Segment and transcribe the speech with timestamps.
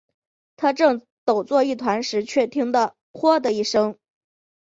[0.55, 3.99] 他正抖作一团时，却听得豁的一声